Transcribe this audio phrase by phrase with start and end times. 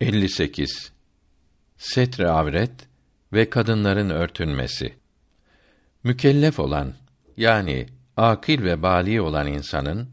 [0.00, 0.92] 58
[1.78, 2.70] Setre avret
[3.32, 4.94] ve kadınların örtünmesi.
[6.04, 6.92] Mükellef olan
[7.36, 10.08] yani akil ve bali olan insanın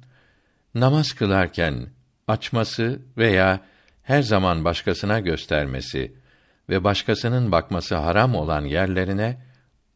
[0.76, 1.88] namaz kılarken
[2.28, 3.60] açması veya
[4.04, 6.14] her zaman başkasına göstermesi
[6.70, 9.42] ve başkasının bakması haram olan yerlerine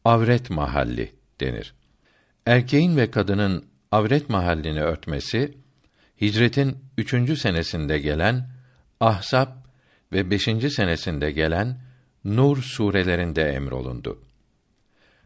[0.05, 1.11] avret mahalli
[1.41, 1.73] denir.
[2.45, 5.57] Erkeğin ve kadının avret mahallini örtmesi
[6.21, 8.49] hicretin üçüncü senesinde gelen
[8.99, 9.60] Ahzab
[10.11, 11.77] ve beşinci senesinde gelen
[12.25, 14.19] Nur surelerinde emrolundu.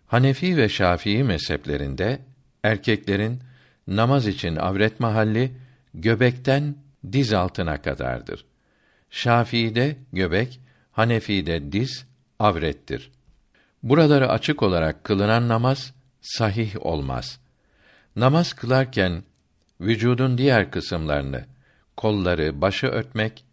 [0.08, 2.20] Hanefi ve Şafii mezheplerinde
[2.64, 3.40] erkeklerin
[3.88, 5.52] namaz için avret mahalli
[5.94, 6.76] göbekten
[7.12, 8.46] diz altına kadardır.
[9.10, 10.60] Şafii'de göbek,
[10.92, 12.06] Hanefi'de diz
[12.40, 13.12] avrettir.
[13.84, 17.40] Buraları açık olarak kılınan namaz sahih olmaz.
[18.16, 19.24] Namaz kılarken
[19.82, 21.46] vücudun diğer kısımlarını,
[21.98, 23.46] kolları, başı örtmek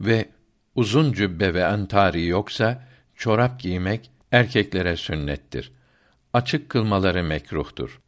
[0.00, 0.28] ve
[0.74, 5.72] uzun cübbe ve entari yoksa çorap giymek erkeklere sünnettir.
[6.32, 8.00] Açık kılmaları mekruhtur.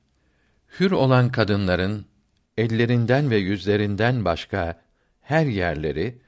[0.81, 2.07] Hür olan kadınların
[2.59, 4.83] ellerinden ve yüzlerinden başka
[5.21, 6.19] her yerleri,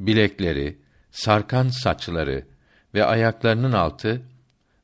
[0.00, 0.78] bilekleri,
[1.10, 2.46] sarkan saçları
[2.94, 4.22] ve ayaklarının altı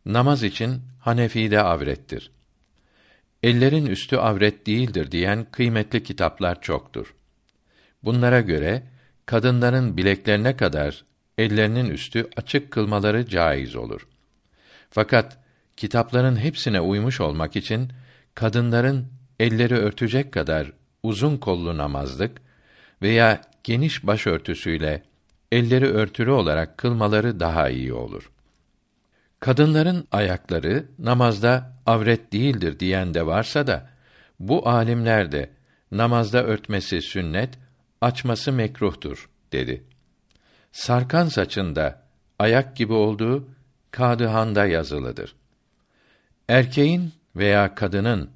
[0.06, 2.31] namaz için Hanefi'de avrettir.
[3.43, 7.15] Ellerin üstü avret değildir diyen kıymetli kitaplar çoktur.
[8.03, 8.83] Bunlara göre
[9.27, 11.05] kadınların bileklerine kadar
[11.39, 14.06] ellerinin üstü açık kılmaları caiz olur.
[14.91, 15.39] Fakat
[15.77, 17.92] kitapların hepsine uymuş olmak için
[18.34, 19.06] kadınların
[19.41, 20.72] elleri örtecek kadar
[21.03, 22.42] uzun kollu namazlık
[23.03, 25.03] veya geniş başörtüsüyle
[25.53, 28.31] elleri örtülü olarak kılmaları daha iyi olur.
[29.41, 33.91] Kadınların ayakları namazda avret değildir diyen de varsa da
[34.41, 35.50] bu alimler de
[35.92, 37.50] namazda örtmesi sünnet,
[38.00, 39.84] açması mekruhtur dedi.
[40.73, 42.03] Sarkan saçında
[42.39, 43.49] ayak gibi olduğu
[43.91, 45.35] Kadıhan'da yazılıdır.
[46.49, 48.31] Erkeğin veya kadının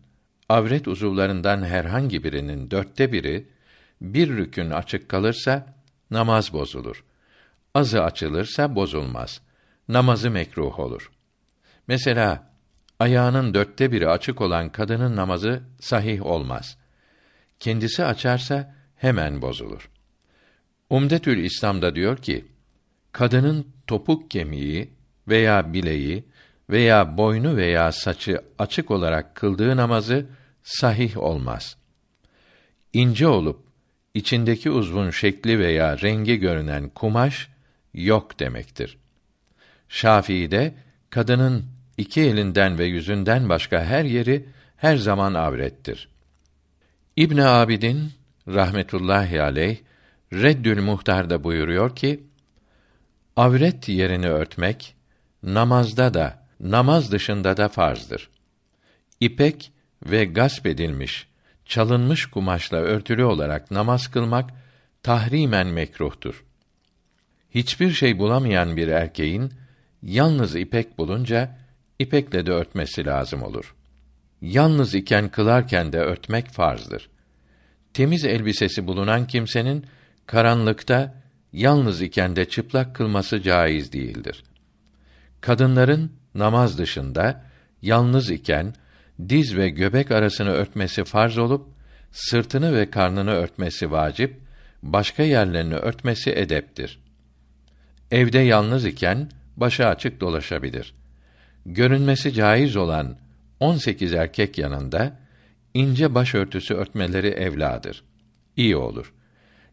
[0.49, 3.49] avret uzuvlarından herhangi birinin dörtte biri
[4.01, 5.75] bir rükün açık kalırsa
[6.11, 7.05] namaz bozulur.
[7.75, 9.41] Azı açılırsa bozulmaz.
[9.89, 11.11] Namazı mekruh olur.
[11.89, 12.51] Mesela
[13.01, 16.79] ayağının dörtte biri açık olan kadının namazı sahih olmaz.
[17.59, 19.91] Kendisi açarsa hemen bozulur.
[20.91, 22.45] Umdetül İslam'da diyor ki,
[23.13, 24.91] kadının topuk kemiği
[25.29, 26.25] veya bileği
[26.71, 30.27] veya boynu veya saçı açık olarak kıldığı namazı
[30.63, 31.77] sahih olmaz.
[32.93, 33.65] İnce olup
[34.15, 37.49] içindeki uzvun şekli veya rengi görünen kumaş
[37.95, 38.99] yok demektir.
[39.89, 40.75] Şafii'de
[41.11, 41.65] kadının
[41.99, 46.09] iki elinden ve yüzünden başka her yeri her zaman avrettir.
[47.17, 48.11] İbn Abidin
[48.49, 49.79] rahmetullahi aleyh
[50.33, 52.25] Reddül Muhtar'da buyuruyor ki
[53.37, 54.97] avret yerini örtmek
[55.43, 58.31] namazda da namaz dışında da farzdır.
[59.21, 59.73] İpek
[60.07, 61.29] ve gasp edilmiş,
[61.65, 64.51] çalınmış kumaşla örtülü olarak namaz kılmak
[65.03, 66.45] tahrimen mekruhtur.
[67.51, 69.53] Hiçbir şey bulamayan bir erkeğin
[70.03, 71.59] yalnız ipek bulunca
[71.99, 73.75] ipekle de örtmesi lazım olur.
[74.41, 77.11] Yalnız iken kılarken de örtmek farzdır.
[77.95, 79.87] Temiz elbisesi bulunan kimsenin
[80.27, 81.15] karanlıkta
[81.53, 84.45] yalnız iken de çıplak kılması caiz değildir.
[85.41, 87.45] Kadınların namaz dışında
[87.83, 88.75] yalnız iken
[89.29, 91.69] diz ve göbek arasını örtmesi farz olup
[92.13, 94.41] sırtını ve karnını örtmesi vacip,
[94.83, 96.99] başka yerlerini örtmesi edeptir.
[98.11, 100.95] Evde yalnız iken başı açık dolaşabilir.
[101.67, 103.17] Görünmesi caiz olan
[103.61, 105.19] 18 erkek yanında
[105.75, 108.05] ince başörtüsü örtmeleri evladır.
[108.57, 109.13] İyi olur.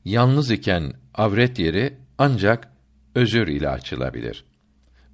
[0.06, 2.67] Yalnız iken avret yeri ancak
[3.16, 4.45] özür ile açılabilir.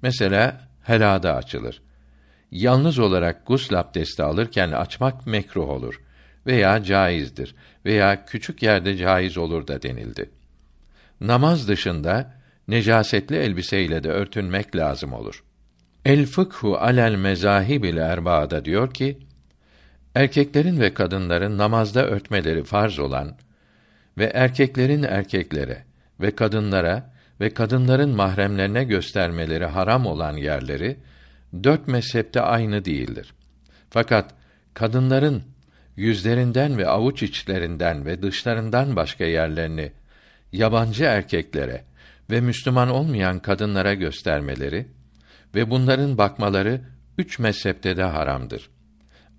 [0.02, 1.82] Mesela helada açılır.
[2.50, 6.00] Yalnız olarak gusl abdesti alırken açmak mekruh olur
[6.46, 7.54] veya caizdir
[7.84, 10.30] veya küçük yerde caiz olur da denildi.
[11.20, 12.34] Namaz dışında
[12.68, 15.44] necasetli elbiseyle de örtünmek lazım olur.
[16.04, 19.18] El fıkhu alel mezahibil erba'da diyor ki,
[20.14, 23.36] erkeklerin ve kadınların namazda örtmeleri farz olan
[24.18, 25.84] ve erkeklerin erkeklere
[26.20, 27.10] ve kadınlara
[27.40, 30.96] ve kadınların mahremlerine göstermeleri haram olan yerleri
[31.64, 33.34] dört mezhepte aynı değildir.
[33.90, 34.34] Fakat
[34.74, 35.42] kadınların
[35.96, 39.92] yüzlerinden ve avuç içlerinden ve dışlarından başka yerlerini
[40.52, 41.84] yabancı erkeklere
[42.30, 44.86] ve Müslüman olmayan kadınlara göstermeleri
[45.54, 46.80] ve bunların bakmaları
[47.18, 48.70] üç mezhepte de haramdır.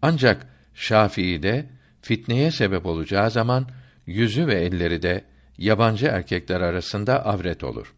[0.01, 1.65] Ancak Şafii'de
[2.01, 3.67] fitneye sebep olacağı zaman
[4.09, 5.23] yüzü ve elleri de
[5.57, 7.94] yabancı erkekler arasında avret olur.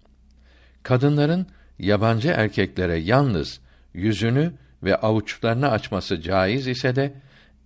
[0.83, 1.47] Kadınların
[1.79, 3.59] yabancı erkeklere yalnız
[3.93, 4.53] yüzünü
[4.83, 7.13] ve avuçlarını açması caiz ise de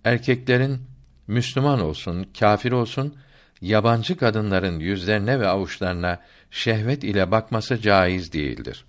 [0.04, 0.80] erkeklerin
[1.26, 3.16] Müslüman olsun, kâfir olsun
[3.60, 6.20] yabancı kadınların yüzlerine ve avuçlarına
[6.50, 8.84] şehvet ile bakması caiz değildir.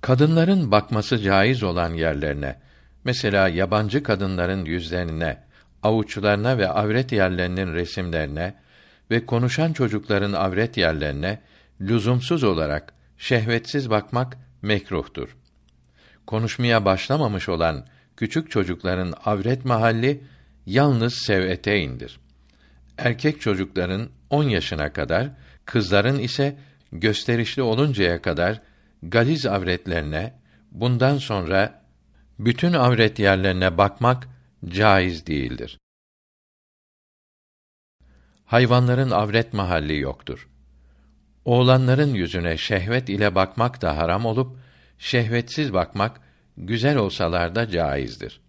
[0.00, 2.60] Kadınların bakması caiz olan yerlerine,
[3.04, 5.38] mesela yabancı kadınların yüzlerine,
[5.82, 8.54] avuçlarına ve avret yerlerinin resimlerine
[9.10, 11.40] ve konuşan çocukların avret yerlerine
[11.80, 15.36] lüzumsuz olarak şehvetsiz bakmak mekruhtur.
[16.26, 17.86] Konuşmaya başlamamış olan
[18.16, 20.20] küçük çocukların avret mahalli
[20.66, 22.20] yalnız sev'eteyindir.
[22.98, 25.30] Erkek çocukların 10 yaşına kadar,
[25.64, 26.56] kızların ise
[26.92, 28.60] gösterişli oluncaya kadar
[29.02, 30.34] galiz avretlerine
[30.70, 31.82] bundan sonra
[32.38, 34.28] bütün avret yerlerine bakmak
[34.68, 35.78] caiz değildir.
[38.44, 40.48] Hayvanların avret mahalli yoktur.
[41.44, 44.58] Oğlanların yüzüne şehvet ile bakmak da haram olup
[44.98, 46.20] şehvetsiz bakmak
[46.56, 48.40] güzel olsalar da caizdir.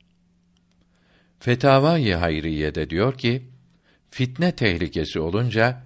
[1.39, 3.47] Fetavai Hayriye diyor ki,
[4.09, 5.83] fitne tehlikesi olunca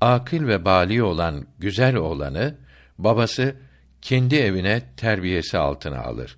[0.00, 2.54] akıl ve bali olan güzel olanı
[2.98, 3.56] babası
[4.02, 6.36] kendi evine terbiyesi altına alır.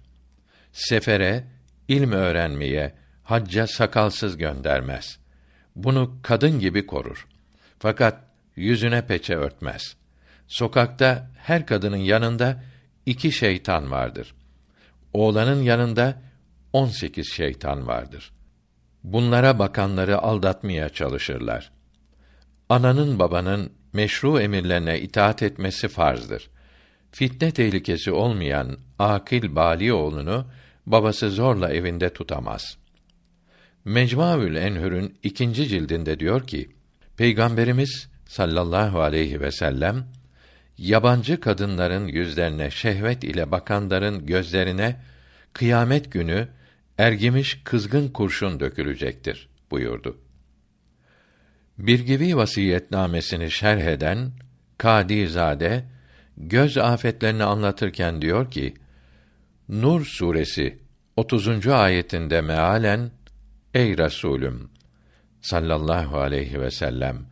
[0.72, 1.44] Sefere,
[1.88, 2.99] ilm öğrenmeye,
[3.30, 5.18] hacca sakalsız göndermez.
[5.76, 7.26] Bunu kadın gibi korur.
[7.78, 8.24] Fakat
[8.56, 9.96] yüzüne peçe örtmez.
[10.48, 12.62] Sokakta her kadının yanında
[13.06, 14.34] iki şeytan vardır.
[15.12, 16.22] Oğlanın yanında
[16.72, 18.32] on sekiz şeytan vardır.
[19.04, 21.72] Bunlara bakanları aldatmaya çalışırlar.
[22.68, 26.50] Ananın babanın meşru emirlerine itaat etmesi farzdır.
[27.12, 30.46] Fitne tehlikesi olmayan akil bali oğlunu
[30.86, 32.79] babası zorla evinde tutamaz.
[33.84, 36.68] Mecmuaül Enhür'ün ikinci cildinde diyor ki,
[37.16, 40.06] Peygamberimiz sallallahu aleyhi ve sellem
[40.78, 45.00] yabancı kadınların yüzlerine şehvet ile bakanların gözlerine
[45.52, 46.48] kıyamet günü
[46.98, 50.18] ergimiş kızgın kurşun dökülecektir buyurdu.
[51.78, 54.32] Bir gibi vasiyetnamesini şerh eden
[54.78, 55.84] Kadizade
[56.36, 58.74] göz afetlerini anlatırken diyor ki:
[59.68, 60.78] Nur suresi
[61.16, 61.66] 30.
[61.66, 63.10] ayetinde mealen
[63.74, 64.70] Ey Resulüm
[65.40, 67.26] sallallahu aleyhi ve sellem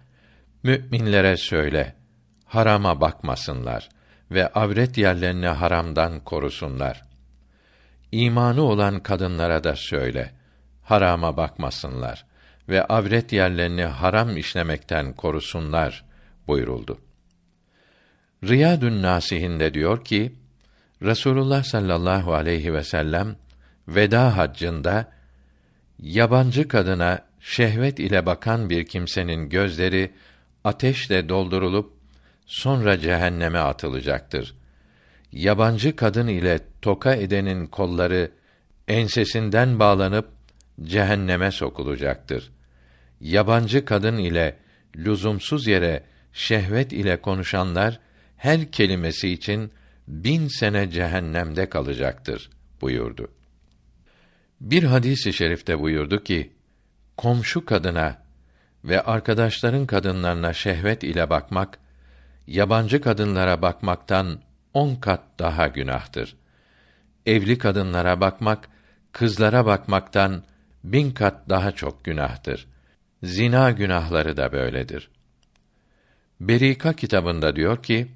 [0.62, 1.94] müminlere söyle
[2.44, 3.88] harama bakmasınlar
[4.30, 7.02] ve avret yerlerini haramdan korusunlar.
[8.12, 10.32] İmanı olan kadınlara da söyle
[10.82, 12.26] harama bakmasınlar
[12.68, 16.04] ve avret yerlerini haram işlemekten korusunlar
[16.46, 16.98] buyuruldu.
[18.44, 20.34] Riyadun Nasihinde diyor ki
[21.02, 23.36] Resulullah sallallahu aleyhi ve sellem
[23.88, 25.17] veda haccında
[26.02, 30.10] yabancı kadına şehvet ile bakan bir kimsenin gözleri
[30.64, 31.92] ateşle doldurulup
[32.46, 34.54] sonra cehenneme atılacaktır.
[35.32, 38.30] Yabancı kadın ile toka edenin kolları
[38.88, 40.28] ensesinden bağlanıp
[40.82, 42.50] cehenneme sokulacaktır.
[43.20, 44.56] Yabancı kadın ile
[44.96, 46.02] lüzumsuz yere
[46.32, 48.00] şehvet ile konuşanlar
[48.36, 49.72] her kelimesi için
[50.08, 53.37] bin sene cehennemde kalacaktır buyurdu.
[54.60, 56.52] Bir hadisi i şerifte buyurdu ki,
[57.16, 58.22] komşu kadına
[58.84, 61.78] ve arkadaşların kadınlarına şehvet ile bakmak,
[62.46, 64.40] yabancı kadınlara bakmaktan
[64.74, 66.36] on kat daha günahtır.
[67.26, 68.68] Evli kadınlara bakmak,
[69.12, 70.44] kızlara bakmaktan
[70.84, 72.66] bin kat daha çok günahtır.
[73.22, 75.10] Zina günahları da böyledir.
[76.40, 78.08] Berika kitabında diyor ki,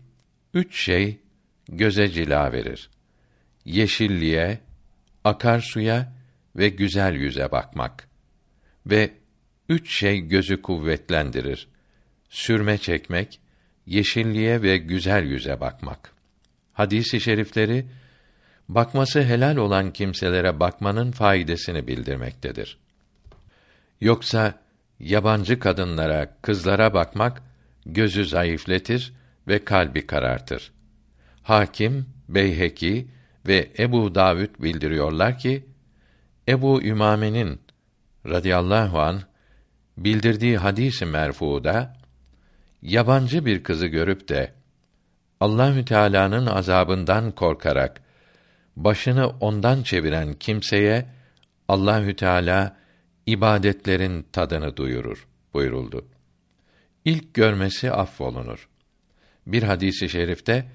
[0.55, 1.21] üç şey
[1.69, 2.90] göze cila verir.
[3.64, 4.61] Yeşilliğe,
[5.25, 6.12] akarsuya
[6.56, 8.09] ve güzel yüze bakmak.
[8.87, 9.11] Ve
[9.68, 11.68] üç şey gözü kuvvetlendirir.
[12.30, 13.40] Sürme çekmek,
[13.87, 16.12] yeşilliğe ve güzel yüze bakmak.
[16.73, 17.87] Hadisi şerifleri
[18.68, 22.78] bakması helal olan kimselere bakmanın faydasını bildirmektedir.
[24.00, 24.54] Yoksa
[25.00, 27.42] yabancı kadınlara, kızlara bakmak
[27.87, 29.12] gözü zayıfletir
[29.49, 30.73] ve kalbi karartır.
[31.42, 33.09] Hakim, Beyheki
[33.47, 35.66] ve Ebu Davud bildiriyorlar ki
[36.49, 37.61] Ebu Ümame'nin
[38.26, 39.22] radıyallahu an
[39.96, 41.96] bildirdiği hadisi merfuda
[42.82, 44.52] yabancı bir kızı görüp de
[45.40, 48.02] Allahü Teala'nın azabından korkarak
[48.76, 51.06] başını ondan çeviren kimseye
[51.68, 52.76] Allahü Teala
[53.26, 56.06] ibadetlerin tadını duyurur buyuruldu.
[57.04, 58.68] İlk görmesi affolunur.
[59.46, 60.66] Bir hadisi şerifte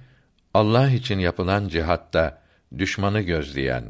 [0.54, 2.42] Allah için yapılan cihatta
[2.78, 3.84] düşmanı gözleyen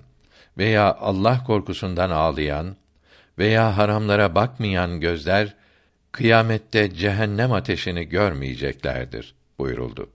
[0.58, 2.76] veya Allah korkusundan ağlayan
[3.38, 5.54] veya haramlara bakmayan gözler
[6.12, 10.10] kıyamette cehennem ateşini görmeyeceklerdir buyuruldu.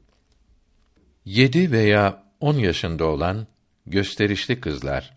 [1.25, 3.47] Yedi veya on yaşında olan
[3.87, 5.17] gösterişli kızlar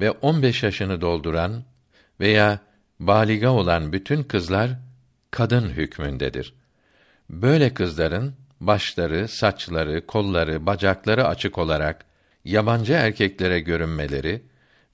[0.00, 1.64] ve on beş yaşını dolduran
[2.20, 2.58] veya
[3.00, 4.70] baliga olan bütün kızlar
[5.30, 6.54] kadın hükmündedir.
[7.30, 12.04] Böyle kızların başları, saçları, kolları, bacakları açık olarak
[12.44, 14.42] yabancı erkeklere görünmeleri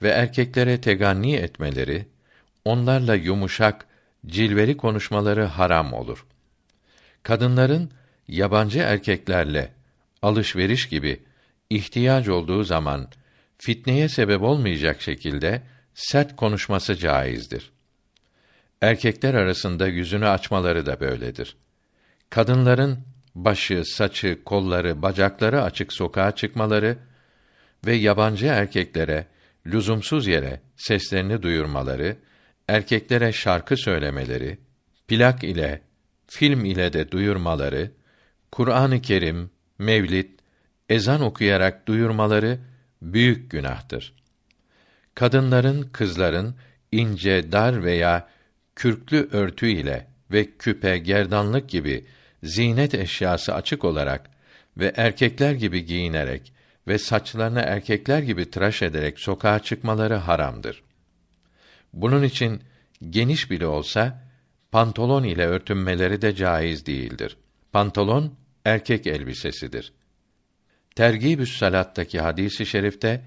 [0.02, 2.07] ve erkeklere teganni etmeleri,
[2.64, 3.87] onlarla yumuşak,
[4.26, 6.26] cilveli konuşmaları haram olur.
[7.23, 7.90] Kadınların
[8.28, 9.73] yabancı erkeklerle
[10.23, 11.21] alışveriş gibi
[11.71, 13.09] ihtiyaç olduğu zaman
[13.59, 15.62] fitneye sebep olmayacak şekilde
[15.95, 17.71] sert konuşması caizdir.
[18.80, 21.57] Erkekler arasında yüzünü açmaları da böyledir.
[22.30, 22.99] Kadınların
[23.35, 26.99] başı, saçı, kolları, bacakları açık sokağa çıkmaları
[27.87, 29.26] ve yabancı erkeklere
[29.66, 32.16] lüzumsuz yere seslerini duyurmaları,
[32.68, 34.58] erkeklere şarkı söylemeleri,
[35.08, 35.82] plak ile,
[36.26, 37.90] film ile de duyurmaları,
[38.52, 40.28] Kur'an-ı Kerim, mevlid,
[40.88, 42.58] ezan okuyarak duyurmaları
[43.02, 44.14] büyük günahtır.
[45.14, 46.54] Kadınların, kızların
[46.92, 48.28] ince, dar veya
[48.76, 52.06] kürklü örtü ile ve küpe, gerdanlık gibi
[52.42, 54.30] zinet eşyası açık olarak
[54.76, 56.52] ve erkekler gibi giyinerek
[56.90, 60.82] ve saçlarını erkekler gibi tıraş ederek sokağa çıkmaları haramdır.
[61.92, 62.62] Bunun için
[63.11, 64.25] geniş bile olsa
[64.73, 67.37] pantolon ile örtünmeleri de caiz değildir.
[67.73, 69.92] Pantolon erkek elbisesidir.
[70.94, 73.25] Tergibü's Salat'taki hadisi i şerifte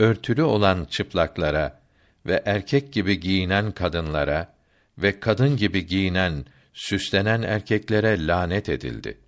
[0.00, 1.80] örtülü olan çıplaklara
[2.26, 4.54] ve erkek gibi giyinen kadınlara
[4.98, 9.18] ve kadın gibi giyinen, süslenen erkeklere lanet edildi.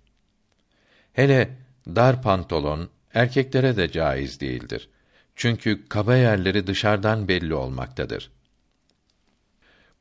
[1.13, 1.49] Hele
[1.87, 4.89] dar pantolon erkeklere de caiz değildir.
[5.35, 8.31] Çünkü kaba yerleri dışarıdan belli olmaktadır.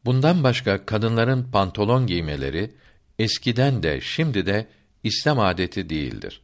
[0.04, 2.74] Bundan başka kadınların pantolon giymeleri
[3.18, 4.66] eskiden de şimdi de
[5.04, 6.42] İslam adeti değildir.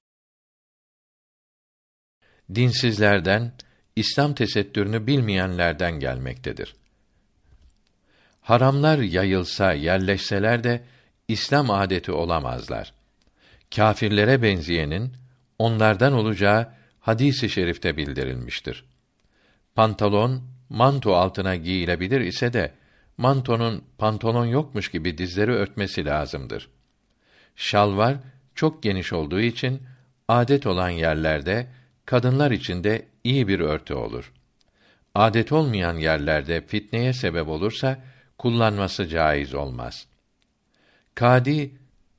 [2.54, 3.52] Dinsizlerden,
[3.96, 6.74] İslam tesettürünü bilmeyenlerden gelmektedir.
[8.40, 10.84] Haramlar yayılsa, yerleşseler de
[11.28, 12.94] İslam adeti olamazlar.
[13.76, 15.23] Kâfirlere benzeyenin
[15.58, 16.68] onlardan olacağı
[17.00, 18.84] hadisi i şerifte bildirilmiştir.
[19.74, 22.74] Pantolon manto altına giyilebilir ise de
[23.18, 26.68] mantonun pantolon yokmuş gibi dizleri örtmesi lazımdır.
[27.56, 28.16] Şalvar
[28.54, 29.82] çok geniş olduğu için
[30.28, 31.66] adet olan yerlerde
[32.06, 34.32] kadınlar için de iyi bir örtü olur.
[35.14, 38.02] Adet olmayan yerlerde fitneye sebep olursa
[38.38, 40.06] kullanması caiz olmaz.
[41.14, 41.74] Kadi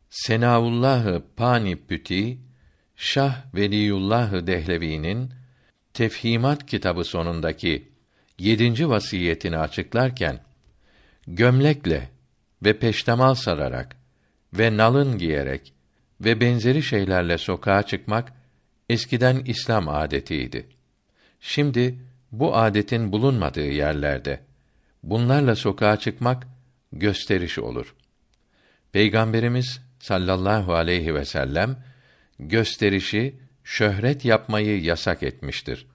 [0.09, 2.37] Senaullahı Panipüti
[2.95, 5.31] Şah Veliyullah Dehlevi'nin
[5.93, 7.89] Tefhimat kitabı sonundaki
[8.39, 10.39] yedinci vasiyetini açıklarken
[11.27, 12.09] gömlekle
[12.63, 13.95] ve peştemal sararak
[14.53, 15.73] ve nalın giyerek
[16.21, 18.33] ve benzeri şeylerle sokağa çıkmak
[18.89, 20.67] eskiden İslam adetiydi.
[21.39, 21.99] Şimdi
[22.31, 24.39] bu adetin bulunmadığı yerlerde
[25.03, 26.47] bunlarla sokağa çıkmak
[26.93, 27.95] gösteriş olur.
[28.91, 31.77] Peygamberimiz sallallahu aleyhi ve sellem
[32.39, 35.87] gösterişi, şöhret yapmayı yasak etmiştir.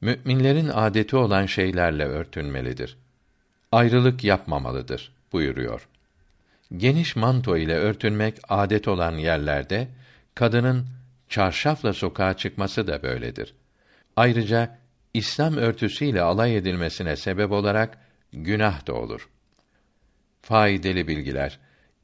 [0.00, 2.98] Müminlerin adeti olan şeylerle örtünmelidir.
[3.72, 5.88] Ayrılık yapmamalıdır buyuruyor.
[6.76, 9.88] Geniş manto ile örtünmek adet olan yerlerde
[10.34, 10.86] kadının
[11.28, 13.54] çarşafla sokağa çıkması da böyledir.
[14.16, 14.78] Ayrıca
[15.14, 17.98] İslam örtüsüyle alay edilmesine sebep olarak
[18.32, 19.28] günah da olur.
[20.42, 21.58] Faydalı bilgiler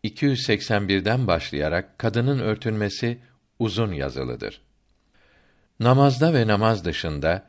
[0.05, 3.19] 281'den başlayarak kadının örtünmesi
[3.65, 4.61] uzun yazılıdır.
[5.81, 7.47] Namazda ve namaz dışında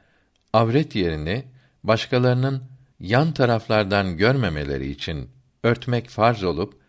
[0.54, 1.46] avret yerini
[1.84, 2.64] başkalarının
[3.00, 5.30] yan taraflardan görmemeleri için
[5.64, 6.80] örtmek farz olup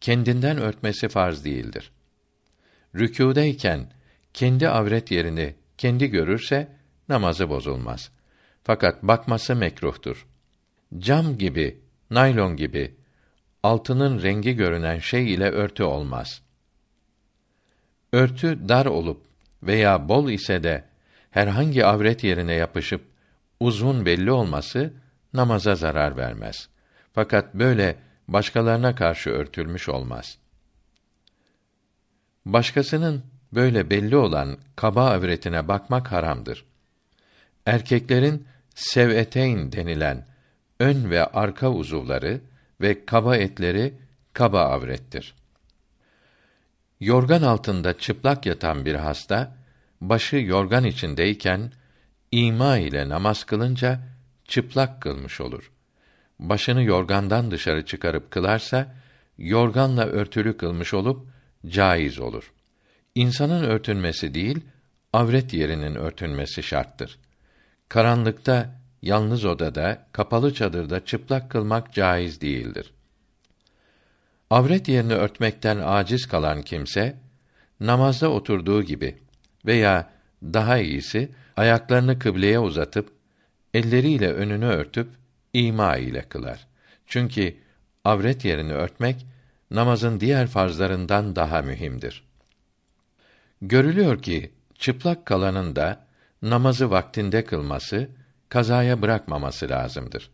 [0.00, 1.92] kendinden örtmesi farz değildir.
[2.94, 3.92] Rükûdeyken
[4.34, 6.76] kendi avret yerini kendi görürse
[7.08, 8.10] namazı bozulmaz.
[8.64, 10.26] Fakat bakması mekruhtur.
[10.98, 12.94] Cam gibi, naylon gibi
[13.62, 16.42] altının rengi görünen şey ile örtü olmaz.
[18.14, 19.22] Örtü dar olup
[19.62, 20.84] veya bol ise de
[21.30, 23.02] herhangi avret yerine yapışıp
[23.60, 24.92] uzun belli olması
[25.32, 26.68] namaza zarar vermez.
[27.12, 27.96] Fakat böyle
[28.28, 30.38] başkalarına karşı örtülmüş olmaz.
[32.46, 36.64] Başkasının böyle belli olan kaba avretine bakmak haramdır.
[37.66, 40.26] Erkeklerin seveteyn denilen
[40.80, 42.40] ön ve arka uzuvları
[42.80, 43.94] ve kaba etleri
[44.32, 45.34] kaba avrettir.
[47.04, 49.56] Yorgan altında çıplak yatan bir hasta
[50.00, 51.72] başı yorgan içindeyken
[52.32, 54.00] ima ile namaz kılınca
[54.44, 55.72] çıplak kılmış olur.
[56.38, 58.94] Başını yorgandan dışarı çıkarıp kılarsa
[59.38, 61.26] yorganla örtülü kılmış olup
[61.66, 62.52] caiz olur.
[63.14, 64.60] insanın örtünmesi değil,
[65.12, 67.18] avret yerinin örtünmesi şarttır.
[67.88, 72.94] Karanlıkta, yalnız odada, kapalı çadırda çıplak kılmak caiz değildir.
[74.50, 77.16] Avret yerini örtmekten aciz kalan kimse,
[77.80, 79.18] namazda oturduğu gibi
[79.66, 80.10] veya
[80.42, 83.12] daha iyisi ayaklarını kıbleye uzatıp
[83.74, 85.08] elleriyle önünü örtüp
[85.52, 86.66] ima ile kılar.
[87.06, 87.56] Çünkü
[88.04, 89.26] avret yerini örtmek
[89.70, 92.24] namazın diğer farzlarından daha mühimdir.
[93.62, 96.06] Görülüyor ki çıplak kalanın da
[96.42, 98.08] namazı vaktinde kılması,
[98.48, 100.30] kazaya bırakmaması lazımdır.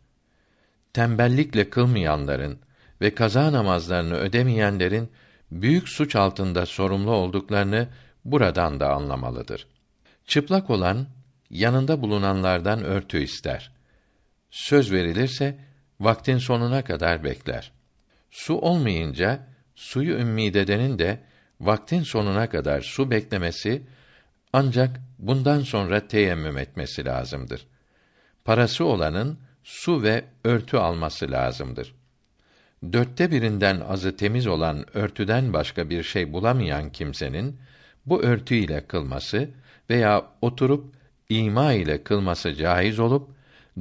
[0.93, 2.59] Tembellikle kılmayanların
[3.00, 5.11] ve kaza namazlarını ödemeyenlerin
[5.50, 7.88] büyük suç altında sorumlu olduklarını
[8.25, 9.66] buradan da anlamalıdır.
[10.26, 11.07] Çıplak olan
[11.50, 13.73] yanında bulunanlardan örtü ister.
[14.50, 15.59] Söz verilirse
[16.00, 17.73] vaktin sonuna kadar bekler.
[18.30, 21.21] Su olmayınca suyu ümmid edenin de
[21.61, 23.83] vaktin sonuna kadar su beklemesi
[24.52, 27.66] ancak bundan sonra teyemmüm etmesi lazımdır.
[28.45, 32.00] Parası olanın su ve örtü alması lazımdır.
[32.82, 37.58] Dörtte birinden azı temiz olan örtüden başka bir şey bulamayan kimsenin
[38.06, 39.50] bu örtü ile kılması
[39.90, 40.94] veya oturup
[41.28, 43.30] ima ile kılması caiz olup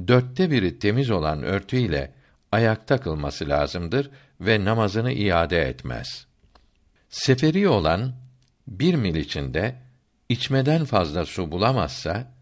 [0.08, 2.12] dörtte biri temiz olan örtü ile
[2.52, 6.26] ayakta kılması lazımdır ve namazını iade etmez.
[7.08, 8.12] Seferi olan
[8.68, 9.74] bir mil içinde
[10.28, 12.32] içmeden fazla su bulamazsa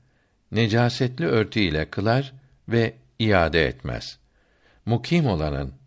[0.53, 2.33] necasetli örtü ile kılar
[2.69, 4.19] ve iade etmez.
[4.87, 5.78] Mukim olanın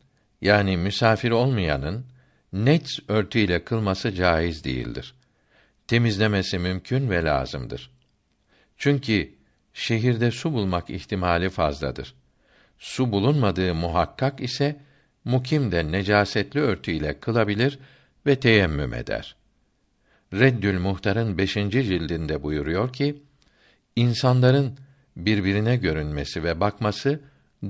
[0.42, 2.06] yani misafir olmayanın
[2.54, 5.14] net örtü ile kılması caiz değildir.
[5.88, 7.92] Temizlemesi mümkün ve lazımdır.
[8.78, 9.32] Çünkü
[9.74, 12.14] şehirde su bulmak ihtimali fazladır.
[12.80, 14.80] Su bulunmadığı muhakkak ise
[15.26, 17.80] mukim de necasetli örtü ile kılabilir
[18.26, 19.36] ve teyemmüm eder.
[20.34, 23.24] Reddül Muhtar'ın beşinci cildinde buyuruyor ki,
[23.96, 24.78] insanların
[25.16, 27.20] birbirine görünmesi ve bakması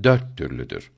[0.03, 0.91] dört türlüdür.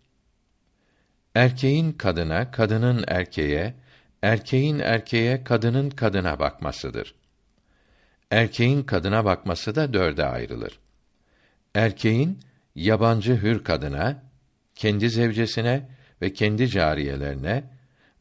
[1.36, 3.74] Erkeğin kadına, kadının erkeğe,
[4.22, 7.16] erkeğin erkeğe, kadının kadına bakmasıdır.
[8.32, 10.80] Erkeğin kadına bakması da dörde ayrılır.
[11.76, 12.40] Erkeğin
[12.76, 14.24] yabancı hür kadına,
[14.76, 15.90] kendi zevcesine
[16.22, 17.64] ve kendi cariyelerine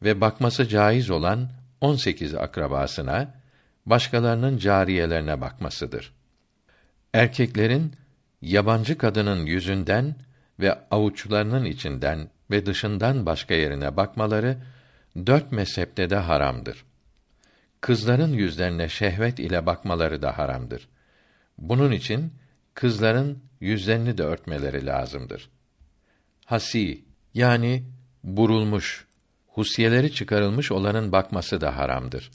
[0.03, 1.49] ve bakması caiz olan
[1.81, 3.33] 18 akrabasına,
[3.85, 6.13] başkalarının cariyelerine bakmasıdır.
[7.13, 7.93] Erkeklerin
[8.41, 10.15] yabancı kadının yüzünden
[10.59, 14.57] ve avuçlarının içinden ve dışından başka yerine bakmaları
[15.25, 16.85] dört mezhepte de haramdır.
[17.81, 20.87] Kızların yüzlerine şehvet ile bakmaları da haramdır.
[21.57, 22.33] Bunun için
[22.73, 25.49] kızların yüzlerini de örtmeleri lazımdır.
[26.45, 27.83] Hasi yani
[28.23, 29.07] burulmuş,
[29.47, 32.31] husiyeleri çıkarılmış olanın bakması da haramdır.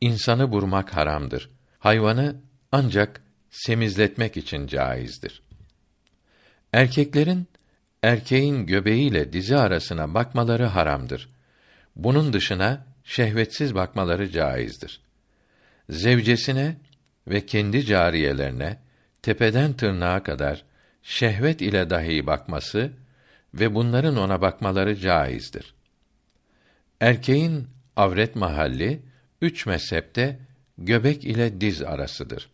[0.00, 1.50] İnsanı burmak haramdır.
[1.78, 2.40] Hayvanı
[2.72, 5.42] ancak semizletmek için caizdir.
[6.72, 7.48] Erkeklerin
[8.02, 11.28] erkeğin göbeğiyle dizi arasına bakmaları haramdır.
[11.96, 15.00] Bunun dışına şehvetsiz bakmaları caizdir.
[15.90, 16.76] Zevcesine
[17.28, 18.78] ve kendi cariyelerine
[19.22, 20.64] tepeden tırnağa kadar
[21.02, 22.92] şehvet ile dahi bakması
[23.54, 25.74] ve bunların ona bakmaları caizdir.
[27.00, 29.02] Erkeğin avret mahalli
[29.42, 30.38] üç mezhepte
[30.78, 32.50] göbek ile diz arasıdır.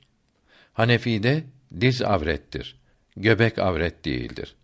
[0.73, 1.45] Hanefi'de
[1.81, 2.77] diz avrettir.
[3.17, 4.55] Göbek avret değildir.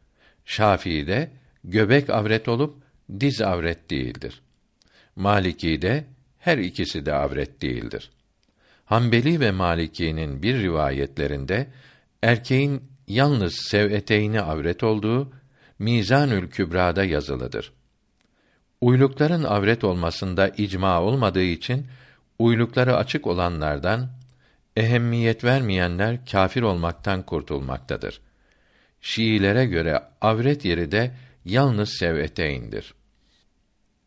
[0.45, 1.31] Şafii'de
[1.65, 2.83] göbek avret olup
[3.21, 4.43] diz avret değildir.
[5.17, 6.05] Maliki'de
[6.39, 8.11] her ikisi de avret değildir.
[8.85, 11.67] Hanbeli ve Maliki'nin bir rivayetlerinde
[12.23, 15.33] erkeğin yalnız sev'eteyni avret olduğu
[15.79, 17.73] Mizanül Kübra'da yazılıdır.
[18.81, 21.87] Uylukların avret olmasında icma olmadığı için
[22.39, 24.11] uylukları açık olanlardan
[24.77, 28.21] ehemmiyet vermeyenler kâfir olmaktan kurtulmaktadır.
[29.01, 32.95] Şiilere göre avret yeri de yalnız sev'eteyindir.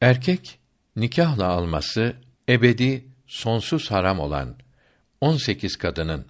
[0.01, 0.60] Erkek
[0.95, 2.15] nikahla alması
[2.49, 4.56] ebedi sonsuz haram olan
[5.21, 6.25] 18 kadının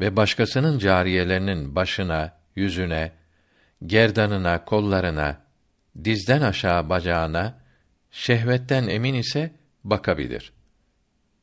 [0.00, 3.12] ve başkasının cariyelerinin başına, yüzüne,
[3.86, 5.40] gerdanına, kollarına,
[6.04, 7.60] dizden aşağı bacağına
[8.10, 10.52] şehvetten emin ise bakabilir.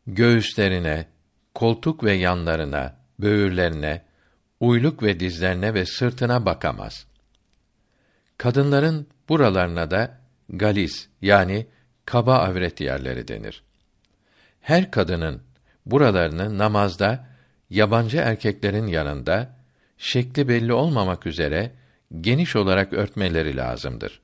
[0.08, 1.08] Göğüslerine,
[1.54, 4.02] koltuk ve yanlarına, böğürlerine,
[4.60, 7.06] uyluk ve dizlerine ve sırtına bakamaz.
[8.38, 10.18] Kadınların buralarına da
[10.50, 11.68] galis yani
[12.06, 13.64] kaba avret yerleri denir.
[14.62, 15.42] Her kadının
[15.86, 17.28] buralarını namazda
[17.70, 19.56] yabancı erkeklerin yanında
[19.98, 21.72] şekli belli olmamak üzere
[22.22, 24.22] geniş olarak örtmeleri lazımdır.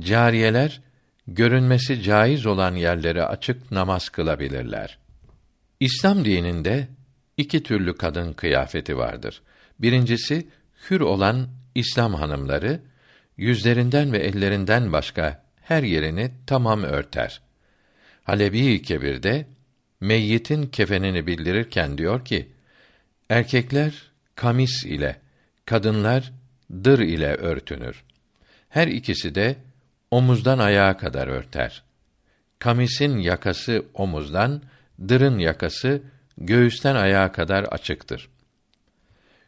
[0.00, 0.80] Cariyeler
[1.26, 4.98] görünmesi caiz olan yerlere açık namaz kılabilirler.
[5.80, 6.88] İslam dininde
[7.36, 9.42] iki türlü kadın kıyafeti vardır.
[9.78, 10.48] Birincisi
[10.90, 12.80] hür olan İslam hanımları
[13.36, 17.40] yüzlerinden ve ellerinden başka her yerini tamam örter.
[18.24, 19.46] Halebi Kebir'de
[20.00, 22.48] meyyitin kefenini bildirirken diyor ki:
[23.30, 25.16] Erkekler kamis ile,
[25.66, 26.32] kadınlar
[26.84, 28.04] dır ile örtünür.
[28.68, 29.56] Her ikisi de
[30.10, 31.82] omuzdan ayağa kadar örter.
[32.58, 34.62] Kamisin yakası omuzdan,
[35.08, 36.02] dırın yakası
[36.38, 38.28] göğüsten ayağa kadar açıktır.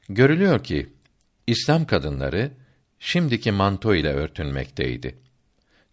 [0.09, 0.89] Görülüyor ki
[1.47, 2.51] İslam kadınları
[2.99, 5.19] şimdiki manto ile örtünmekteydi.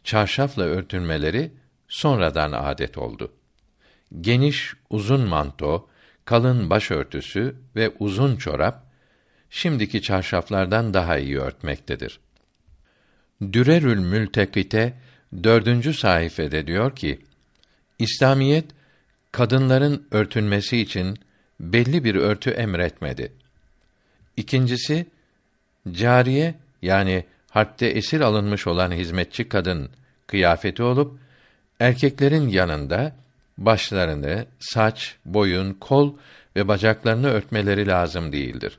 [0.04, 1.52] Çarşafla örtünmeleri
[1.88, 3.32] sonradan adet oldu.
[4.22, 5.90] Geniş uzun manto,
[6.26, 8.86] kalın başörtüsü ve uzun çorap
[9.50, 12.20] şimdiki çarşaflardan daha iyi örtmektedir.
[13.54, 14.94] Dürerül Mültekite
[15.44, 17.20] dördüncü sayfede diyor ki,
[18.00, 18.66] İslamiyet
[19.36, 21.20] kadınların örtünmesi için
[21.60, 23.32] belli bir örtü emretmedi.
[24.38, 25.06] İkincisi,
[25.92, 29.90] cariye yani harpte esir alınmış olan hizmetçi kadın
[30.28, 31.20] kıyafeti olup
[31.80, 33.16] erkeklerin yanında
[33.58, 36.14] başlarını, saç, boyun, kol
[36.56, 38.78] ve bacaklarını örtmeleri lazım değildir.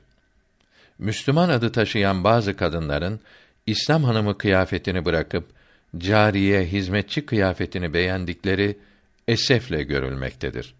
[0.99, 3.19] Müslüman adı taşıyan bazı kadınların
[3.65, 5.49] İslam hanımı kıyafetini bırakıp
[5.97, 8.77] cariye, hizmetçi kıyafetini beğendikleri
[9.27, 10.75] esefle görülmektedir.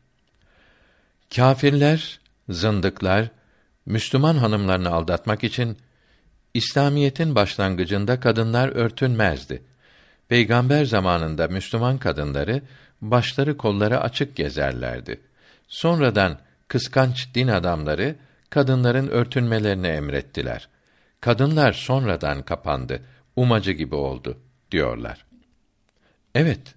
[1.36, 3.29] Kâfirler, zındıklar
[3.86, 5.77] Müslüman hanımlarını aldatmak için
[6.53, 9.63] İslamiyetin başlangıcında kadınlar örtünmezdi.
[10.27, 12.62] Peygamber zamanında Müslüman kadınları
[13.01, 15.21] başları kolları açık gezerlerdi.
[15.67, 18.15] Sonradan kıskanç din adamları
[18.49, 20.69] kadınların örtünmelerini emrettiler.
[21.21, 23.01] Kadınlar sonradan kapandı,
[23.36, 24.38] umacı gibi oldu
[24.71, 25.25] diyorlar.
[26.36, 26.77] Evet,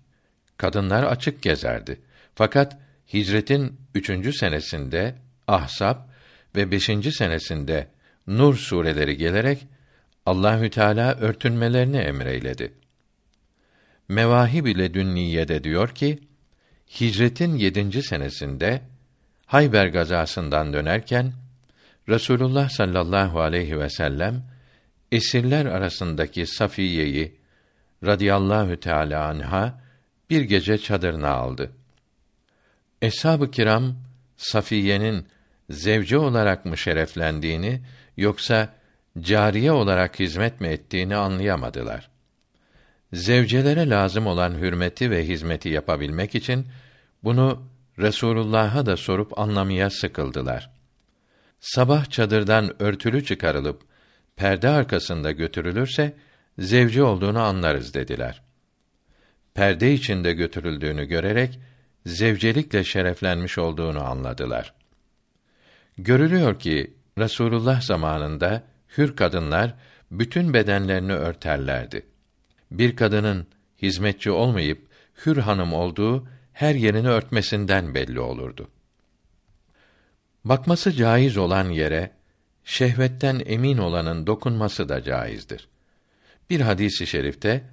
[0.61, 2.01] kadınlar açık gezerdi.
[2.35, 2.77] Fakat
[3.13, 5.15] hicretin üçüncü senesinde
[5.49, 6.09] Ahsap
[6.57, 7.89] ve beşinci senesinde
[8.27, 9.67] Nur sureleri gelerek
[10.27, 12.73] Allahü Teala örtünmelerini emreyledi.
[14.09, 16.19] Mevahib ile Dünniye'de diyor ki,
[17.01, 18.83] Hicretin yedinci senesinde
[19.47, 21.33] Hayber gazasından dönerken
[22.09, 24.43] Resulullah sallallahu aleyhi ve sellem
[25.13, 27.37] esirler arasındaki Safiye'yi
[28.05, 29.90] radıyallahu teala anha
[30.31, 31.73] bir gece çadırına aldı.
[33.03, 33.97] Eshab-ı kiram
[34.37, 35.27] Safiye'nin
[35.71, 37.81] zevce olarak mı şereflendiğini
[38.17, 38.75] yoksa
[39.21, 42.11] cariye olarak hizmet mi ettiğini anlayamadılar.
[43.13, 46.67] Zevcelere lazım olan hürmeti ve hizmeti yapabilmek için
[47.25, 47.63] bunu
[47.99, 50.71] Resulullah'a da sorup anlamaya sıkıldılar.
[51.61, 53.83] Sabah çadırdan örtülü çıkarılıp
[54.37, 56.17] perde arkasında götürülürse
[56.59, 58.43] zevci olduğunu anlarız dediler.
[59.55, 61.61] Perde içinde götürüldüğünü görerek
[62.07, 64.75] zevcelikle şereflenmiş olduğunu anladılar.
[65.99, 68.63] Görülüyor ki Resulullah zamanında
[68.99, 69.75] hür kadınlar
[70.11, 72.07] bütün bedenlerini örterlerdi.
[72.71, 73.47] Bir kadının
[73.83, 74.89] hizmetçi olmayıp
[75.27, 78.69] hür hanım olduğu her yerini örtmesinden belli olurdu.
[80.45, 82.11] Bakması caiz olan yere
[82.65, 85.69] şehvetten emin olanın dokunması da caizdir.
[86.51, 87.65] Bir hadisi i şerifte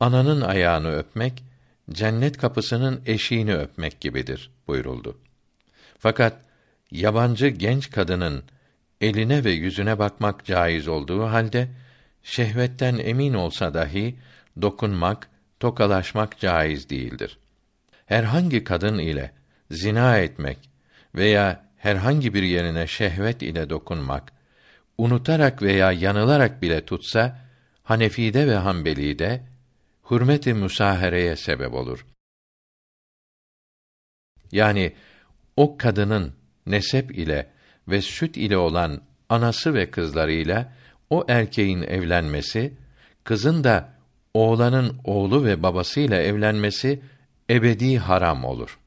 [0.00, 1.44] ananın ayağını öpmek
[1.90, 5.18] cennet kapısının eşiğini öpmek gibidir buyuruldu.
[5.98, 6.36] Fakat
[6.90, 8.42] yabancı genç kadının
[9.00, 11.68] eline ve yüzüne bakmak caiz olduğu halde
[12.22, 14.16] şehvetten emin olsa dahi
[14.62, 15.28] dokunmak,
[15.60, 17.38] tokalaşmak caiz değildir.
[18.06, 19.32] Herhangi kadın ile
[19.70, 20.58] zina etmek
[21.14, 24.32] veya herhangi bir yerine şehvet ile dokunmak,
[24.98, 27.38] unutarak veya yanılarak bile tutsa,
[27.82, 29.40] Hanefi'de ve Hanbeli'de
[30.10, 32.06] hürmet-i müsahereye sebep olur.
[34.52, 34.92] Yani
[35.56, 36.32] o kadının
[36.66, 37.50] nesep ile
[37.88, 40.72] ve süt ile olan anası ve kızlarıyla
[41.10, 42.74] o erkeğin evlenmesi,
[43.24, 43.92] kızın da
[44.34, 47.00] oğlanın oğlu ve babasıyla evlenmesi
[47.50, 48.78] ebedi haram olur.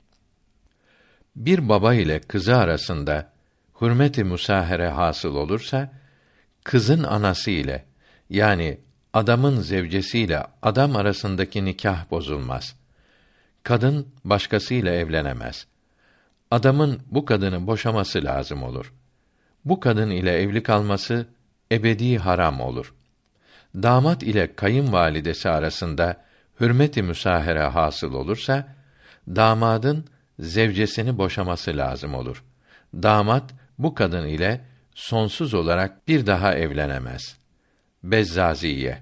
[1.36, 3.32] Bir baba ile kızı arasında
[3.82, 5.92] hürmet-i musahere hasıl olursa,
[6.64, 7.86] kızın anası ile
[8.30, 8.78] yani
[9.14, 12.76] adamın zevcesiyle adam arasındaki nikah bozulmaz.
[13.64, 15.68] Kadın başkasıyla evlenemez.
[16.52, 18.94] Adamın bu kadını boşaması lazım olur.
[19.66, 21.26] Bu kadın ile evli kalması
[21.72, 22.94] ebedi haram olur.
[23.76, 26.18] Damat ile kayınvalidesi arasında
[26.60, 28.76] hürmet-i müsahere hasıl olursa
[29.28, 30.06] damadın
[30.40, 32.44] zevcesini boşaması lazım olur.
[32.94, 33.44] Damat
[33.80, 34.62] bu kadın ile
[34.96, 37.41] sonsuz olarak bir daha evlenemez.
[38.04, 38.98] Bezzaziye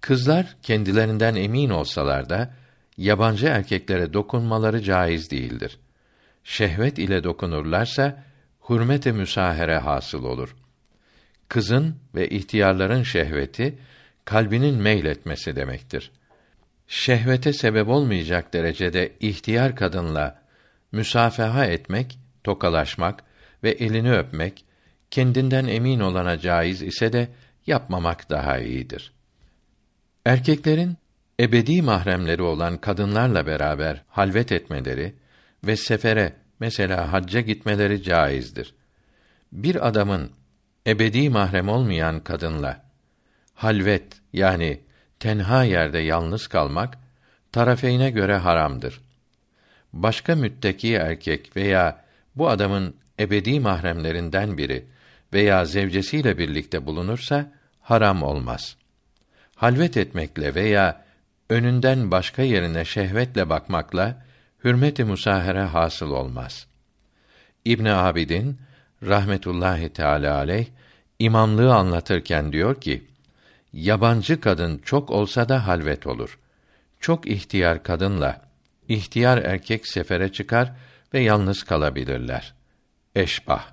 [0.00, 2.54] Kızlar kendilerinden emin olsalar da
[2.96, 5.78] yabancı erkeklere dokunmaları caiz değildir.
[6.44, 8.24] Şehvet ile dokunurlarsa
[8.68, 10.56] hürmete müsahere hasıl olur.
[11.48, 13.78] Kızın ve ihtiyarların şehveti
[14.24, 16.10] kalbinin meyletmesi demektir.
[16.88, 20.42] Şehvete sebep olmayacak derecede ihtiyar kadınla
[20.92, 23.24] müsafaha etmek, tokalaşmak
[23.62, 24.64] ve elini öpmek
[25.10, 27.28] kendinden emin olana caiz ise de
[27.68, 29.12] yapmamak daha iyidir.
[30.24, 30.96] Erkeklerin
[31.40, 35.14] ebedi mahremleri olan kadınlarla beraber halvet etmeleri
[35.66, 38.74] ve sefere mesela hacca gitmeleri caizdir.
[39.52, 40.30] Bir adamın
[40.86, 42.84] ebedi mahrem olmayan kadınla
[43.54, 44.80] halvet yani
[45.20, 46.98] tenha yerde yalnız kalmak
[47.52, 49.00] tarafeyne göre haramdır.
[49.92, 52.04] Başka mütteki erkek veya
[52.36, 54.86] bu adamın ebedi mahremlerinden biri
[55.32, 57.57] veya zevcesiyle birlikte bulunursa
[57.90, 58.76] haram olmaz.
[59.54, 61.04] Halvet etmekle veya
[61.50, 64.24] önünden başka yerine şehvetle bakmakla
[64.64, 66.66] hürmet-i musahere hasıl olmaz.
[67.64, 68.60] İbn Abidin
[69.02, 70.66] rahmetullahi teala aleyh
[71.18, 73.06] imamlığı anlatırken diyor ki:
[73.72, 76.38] Yabancı kadın çok olsa da halvet olur.
[77.00, 78.40] Çok ihtiyar kadınla
[78.88, 80.72] ihtiyar erkek sefere çıkar
[81.14, 82.54] ve yalnız kalabilirler.
[83.14, 83.66] Eşbah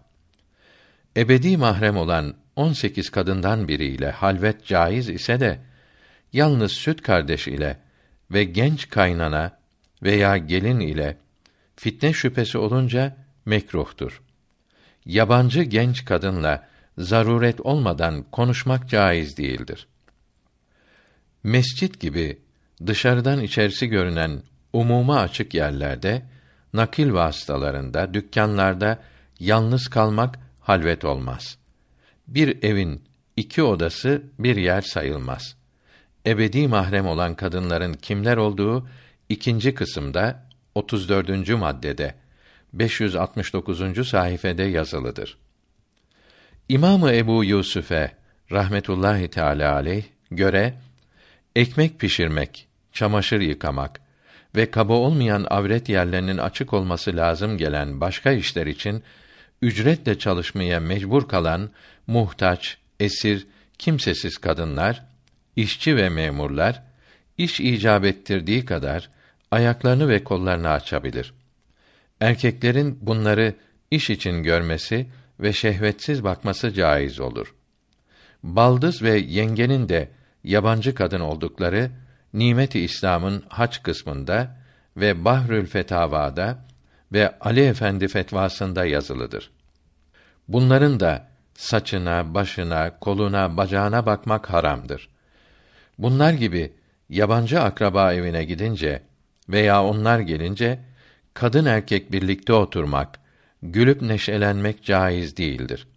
[1.17, 5.59] Ebedi mahrem olan 18 kadından biriyle halvet caiz ise de
[6.33, 7.77] yalnız süt kardeş ile
[8.31, 9.57] ve genç kaynana
[10.03, 11.17] veya gelin ile
[11.75, 14.21] fitne şüphesi olunca mekruhtur.
[15.05, 19.87] Yabancı genç kadınla zaruret olmadan konuşmak caiz değildir.
[21.43, 22.39] Mescit gibi
[22.85, 24.41] dışarıdan içerisi görünen
[24.73, 26.21] umuma açık yerlerde,
[26.73, 28.99] nakil vasıtalarında, dükkanlarda
[29.39, 31.57] yalnız kalmak halvet olmaz.
[32.27, 33.03] Bir evin
[33.35, 35.55] iki odası bir yer sayılmaz.
[36.25, 38.87] Ebedi mahrem olan kadınların kimler olduğu
[39.29, 41.49] ikinci kısımda 34.
[41.49, 42.15] maddede
[42.73, 44.07] 569.
[44.07, 45.37] sayfede yazılıdır.
[46.69, 48.11] İmamı Ebu Yusuf'e
[48.51, 50.73] rahmetullahi teala aleyh göre
[51.55, 54.01] ekmek pişirmek, çamaşır yıkamak
[54.55, 59.03] ve kaba olmayan avret yerlerinin açık olması lazım gelen başka işler için
[59.61, 61.69] ücretle çalışmaya mecbur kalan
[62.07, 65.05] muhtaç, esir, kimsesiz kadınlar,
[65.55, 66.83] işçi ve memurlar
[67.37, 69.09] iş icap ettirdiği kadar
[69.51, 71.33] ayaklarını ve kollarını açabilir.
[72.19, 73.53] Erkeklerin bunları
[73.91, 75.07] iş için görmesi
[75.39, 77.55] ve şehvetsiz bakması caiz olur.
[78.43, 80.09] Baldız ve yengenin de
[80.43, 81.91] yabancı kadın oldukları
[82.33, 84.57] Nimet-i İslam'ın haç kısmında
[84.97, 86.65] ve Bahrül Fetavada
[87.13, 89.51] ve Ali Efendi fetvasında yazılıdır.
[90.47, 95.09] Bunların da saçına, başına, koluna, bacağına bakmak haramdır.
[95.97, 96.73] Bunlar gibi
[97.09, 99.01] yabancı akraba evine gidince
[99.49, 100.79] veya onlar gelince
[101.33, 103.19] kadın erkek birlikte oturmak,
[103.63, 105.87] gülüp neşelenmek caiz değildir.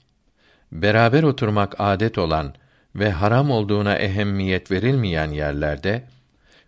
[0.73, 2.55] Beraber oturmak adet olan
[2.97, 6.03] ve haram olduğuna ehemmiyet verilmeyen yerlerde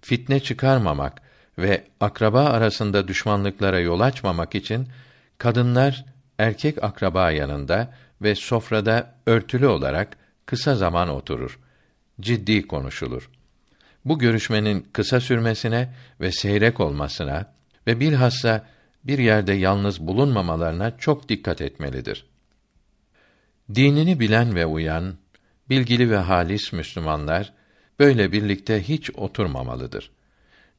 [0.01, 1.23] fitne çıkarmamak
[1.59, 4.89] ve akraba arasında düşmanlıklara yol açmamak için
[5.39, 6.05] kadınlar
[6.39, 11.59] erkek akraba yanında ve sofrada örtülü olarak kısa zaman oturur.
[12.21, 13.31] Ciddi konuşulur.
[14.05, 17.53] Bu görüşmenin kısa sürmesine ve seyrek olmasına
[17.87, 18.67] ve bilhassa
[19.05, 22.27] bir yerde yalnız bulunmamalarına çok dikkat etmelidir.
[23.75, 25.15] Dinini bilen ve uyan,
[25.69, 27.53] bilgili ve halis Müslümanlar
[27.99, 30.11] böyle birlikte hiç oturmamalıdır.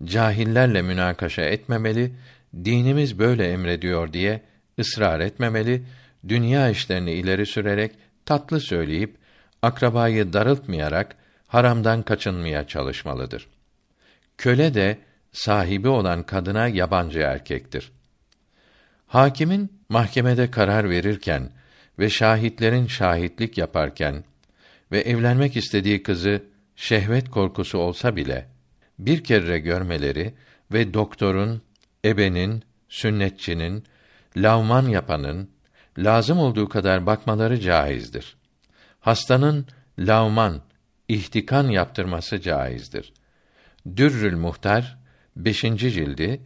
[0.04, 2.12] Cahillerle münakaşa etmemeli,
[2.56, 4.42] dinimiz böyle emrediyor diye
[4.80, 5.84] ısrar etmemeli,
[6.28, 7.92] dünya işlerini ileri sürerek
[8.26, 9.18] tatlı söyleyip
[9.62, 11.16] akrabayı darıltmayarak
[11.48, 13.48] haramdan kaçınmaya çalışmalıdır.
[14.38, 14.98] Köle de
[15.32, 17.92] sahibi olan kadına yabancı erkektir.
[19.08, 21.50] Hakimin mahkemede karar verirken
[22.00, 24.24] ve şahitlerin şahitlik yaparken
[24.92, 26.44] ve evlenmek istediği kızı
[26.76, 28.48] şehvet korkusu olsa bile
[29.00, 30.34] bir kere görmeleri
[30.72, 31.62] ve doktorun,
[32.06, 33.84] ebenin, sünnetçinin,
[34.38, 35.50] lavman yapanın
[35.98, 38.36] lazım olduğu kadar bakmaları caizdir.
[39.00, 39.68] Hastanın
[40.00, 40.62] lavman,
[41.08, 43.14] ihtikan yaptırması caizdir.
[43.96, 44.98] Dürrül Muhtar
[45.36, 45.62] 5.
[45.62, 46.42] cildi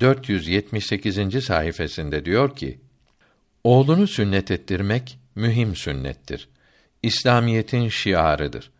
[0.00, 1.44] 478.
[1.44, 2.80] sayfasında diyor ki:
[3.64, 6.48] Oğlunu sünnet ettirmek mühim sünnettir.
[7.02, 8.70] İslamiyetin şiarıdır.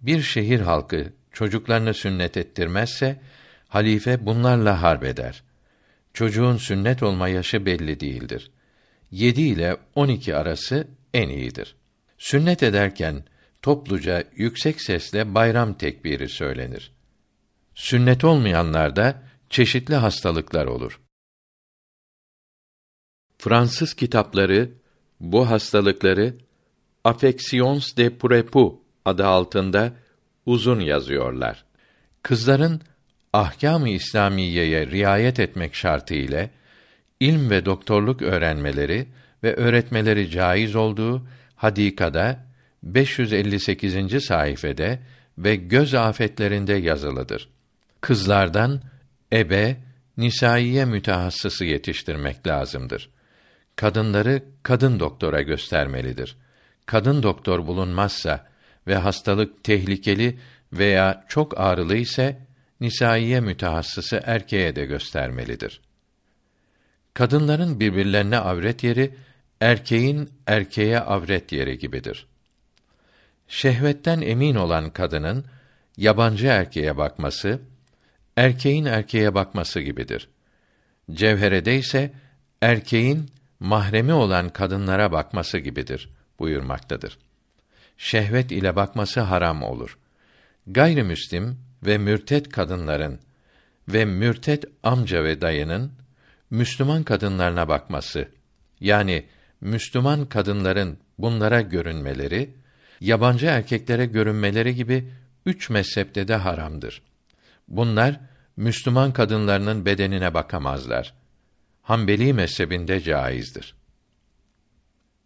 [0.00, 3.20] Bir şehir halkı çocuklarını sünnet ettirmezse
[3.68, 5.42] halife bunlarla harp eder.
[6.14, 8.50] Çocuğun sünnet olma yaşı belli değildir.
[9.10, 11.76] 7 ile 12 arası en iyidir.
[12.18, 13.24] Sünnet ederken
[13.62, 16.92] topluca yüksek sesle bayram tekbiri söylenir.
[17.74, 21.00] Sünnet olmayanlarda çeşitli hastalıklar olur.
[23.38, 24.70] Fransız kitapları
[25.20, 26.34] bu hastalıkları
[27.04, 29.92] affections de prépu adı altında
[30.46, 31.64] uzun yazıyorlar.
[32.22, 32.80] Kızların
[33.32, 36.50] ahkâm-ı İslamiyeye riayet etmek şartı ile
[37.20, 39.06] ilm ve doktorluk öğrenmeleri
[39.42, 42.44] ve öğretmeleri caiz olduğu hadikada
[42.82, 44.24] 558.
[44.24, 44.98] sayfede
[45.38, 47.48] ve göz afetlerinde yazılıdır.
[48.00, 48.80] Kızlardan
[49.32, 49.76] ebe,
[50.16, 53.10] nisaiye mütehassısı yetiştirmek lazımdır.
[53.76, 56.36] Kadınları kadın doktora göstermelidir.
[56.86, 58.46] Kadın doktor bulunmazsa
[58.86, 60.38] ve hastalık tehlikeli
[60.72, 62.38] veya çok ağrılı ise
[62.80, 65.80] nisaiye mütehassısı erkeğe de göstermelidir.
[67.14, 69.14] Kadınların birbirlerine avret yeri
[69.60, 72.26] erkeğin erkeğe avret yeri gibidir.
[73.48, 75.44] Şehvetten emin olan kadının
[75.96, 77.60] yabancı erkeğe bakması
[78.36, 80.28] erkeğin erkeğe bakması gibidir.
[81.12, 82.12] Cevherede ise
[82.62, 87.18] erkeğin mahremi olan kadınlara bakması gibidir buyurmaktadır.
[87.98, 89.98] Şehvet ile bakması haram olur.
[90.66, 93.20] Gayrimüslim ve mürtet kadınların
[93.88, 95.92] ve mürtet amca ve dayının
[96.54, 98.28] Müslüman kadınlarına bakması
[98.80, 99.24] yani
[99.60, 102.54] Müslüman kadınların bunlara görünmeleri
[103.00, 105.10] yabancı erkeklere görünmeleri gibi
[105.46, 107.02] üç mezhepte de haramdır.
[107.68, 108.20] Bunlar
[108.56, 111.14] Müslüman kadınlarının bedenine bakamazlar.
[111.82, 113.74] Hanbeli mezhebinde caizdir.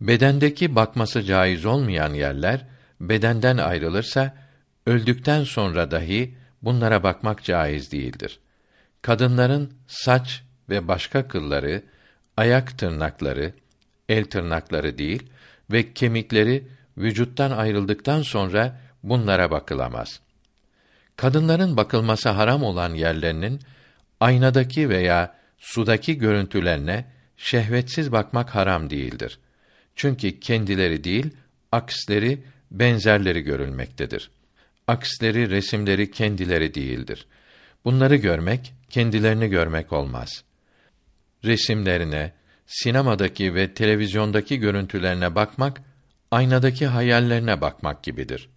[0.01, 2.67] Bedendeki bakması caiz olmayan yerler
[3.01, 4.37] bedenden ayrılırsa
[4.87, 8.41] öldükten sonra dahi bunlara bakmak caiz değildir.
[9.03, 11.83] Kadınların saç ve başka kılları,
[12.37, 13.53] ayak tırnakları,
[14.09, 15.23] el tırnakları değil
[15.73, 20.21] ve kemikleri vücuttan ayrıldıktan sonra bunlara bakılamaz.
[21.17, 23.61] Kadınların bakılması haram olan yerlerinin
[24.21, 27.05] aynadaki veya sudaki görüntülerine
[27.37, 29.39] şehvetsiz bakmak haram değildir.
[29.97, 31.31] Çünkü kendileri değil,
[31.73, 34.31] aksleri, benzerleri görülmektedir.
[34.87, 37.27] Aksleri, resimleri kendileri değildir.
[37.85, 40.45] Bunları görmek, kendilerini görmek olmaz.
[41.45, 42.33] Resimlerine,
[42.67, 45.83] sinemadaki ve televizyondaki görüntülerine bakmak,
[46.31, 48.49] aynadaki hayallerine bakmak gibidir.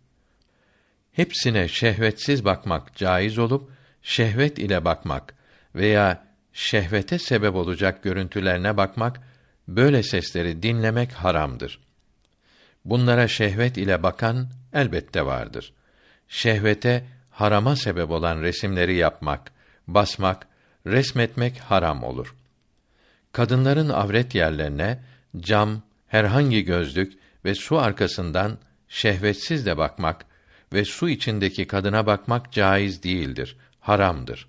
[1.11, 5.33] Hepsine şehvetsiz bakmak caiz olup, şehvet ile bakmak
[5.75, 9.19] veya şehvete sebep olacak görüntülerine bakmak,
[9.67, 11.79] böyle sesleri dinlemek haramdır.
[12.85, 15.73] Bunlara şehvet ile bakan elbette vardır.
[16.27, 19.51] Şehvete harama sebep olan resimleri yapmak,
[19.87, 20.47] basmak,
[20.85, 22.35] resmetmek haram olur.
[23.31, 24.99] Kadınların avret yerlerine
[25.39, 27.13] cam, herhangi gözlük
[27.45, 30.25] ve su arkasından şehvetsiz de bakmak
[30.73, 34.47] ve su içindeki kadına bakmak caiz değildir, haramdır.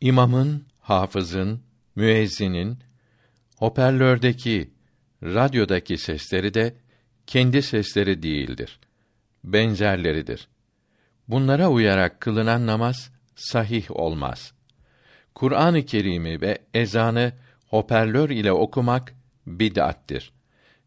[0.00, 1.60] İmamın, hafızın,
[1.96, 2.78] müezzinin
[3.56, 4.70] hoparlördeki,
[5.22, 6.74] radyodaki sesleri de
[7.26, 8.78] kendi sesleri değildir.
[9.44, 10.48] Benzerleridir.
[11.28, 14.52] Bunlara uyarak kılınan namaz sahih olmaz.
[15.34, 17.32] Kur'an-ı Kerim'i ve ezanı
[17.72, 19.14] hoparlör ile okumak
[19.46, 20.32] bid'attir.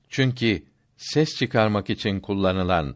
[0.10, 0.64] Çünkü
[0.98, 2.96] ses çıkarmak için kullanılan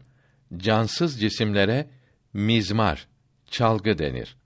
[0.56, 1.90] cansız cisimlere
[2.32, 3.08] mizmar,
[3.46, 4.36] çalgı denir.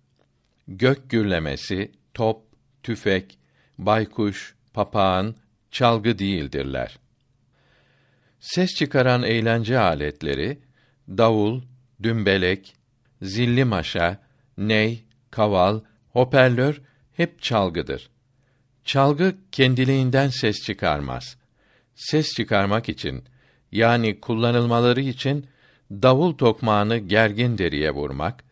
[0.68, 2.42] Gök gürlemesi, top,
[2.82, 3.38] tüfek,
[3.78, 5.34] baykuş, papağan,
[5.70, 6.98] çalgı değildirler.
[8.40, 10.58] Ses çıkaran eğlence aletleri
[11.08, 11.62] davul,
[12.02, 12.74] dümbelek,
[13.22, 14.18] zilli maşa,
[14.58, 16.80] ney, kaval, hoparlör
[17.12, 18.13] hep çalgıdır.
[18.84, 21.36] Çalgı kendiliğinden ses çıkarmaz.
[21.94, 23.24] Ses çıkarmak için
[23.72, 25.46] yani kullanılmaları için
[25.90, 28.44] davul tokmağını gergin deriye vurmak,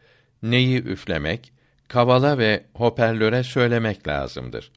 [0.43, 1.53] neyi üflemek,
[1.89, 4.73] kavala ve hoparlöre söylemek lazımdır.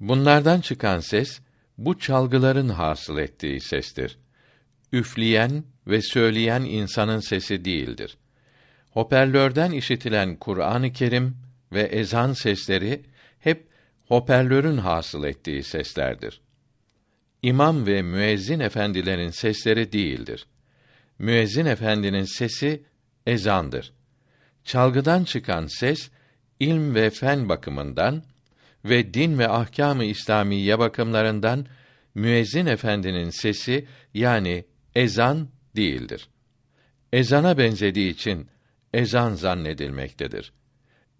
[0.00, 1.40] Bunlardan çıkan ses
[1.78, 4.18] bu çalgıların hasıl ettiği sestir.
[4.92, 8.18] Üfleyen ve söyleyen insanın sesi değildir.
[8.90, 11.36] Hoparlörden işitilen Kur'an-ı Kerim
[11.72, 13.02] ve ezan sesleri
[13.38, 13.68] hep
[14.04, 16.40] hoparlörün hasıl ettiği seslerdir.
[17.42, 20.46] İmam ve müezzin efendilerin sesleri değildir.
[21.18, 22.82] Müezzin efendinin sesi
[23.26, 23.92] ezandır.
[24.64, 26.10] Çalgıdan çıkan ses
[26.60, 28.22] ilm ve fen bakımından
[28.84, 31.66] ve din ve ahkâm-ı İslamiye bakımlarından
[32.14, 34.64] müezzin efendinin sesi yani
[34.94, 36.28] ezan değildir.
[37.12, 38.48] Ezana benzediği için
[38.94, 40.52] ezan zannedilmektedir.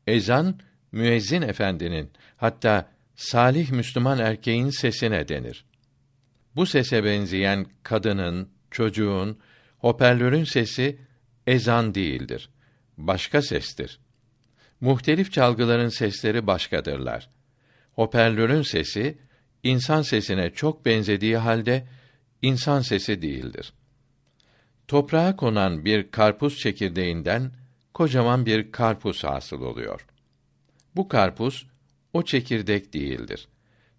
[0.07, 0.61] Ezan
[0.97, 5.65] müezzin efendinin hatta salih Müslüman erkeğin sesine denir.
[6.57, 9.39] Bu sese benzeyen kadının, çocuğun,
[9.79, 10.99] Hoparlörün sesi
[11.47, 12.51] ezan değildir.
[12.97, 14.01] Başka sestir.
[14.81, 17.29] Muhtelif çalgıların sesleri başkadırlar.
[17.93, 19.19] Hoparlörün sesi
[19.63, 21.87] insan sesine çok benzediği halde
[22.43, 23.73] insan sesi değildir.
[24.89, 27.53] Toprağa konan bir karpuz çekirdeğinden
[27.95, 30.07] kocaman bir karpuz hasıl oluyor.
[30.97, 31.67] Bu karpuz
[32.13, 33.49] o çekirdek değildir.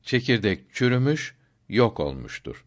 [0.02, 1.36] Çekirdek çürümüş,
[1.70, 2.66] yok olmuştur.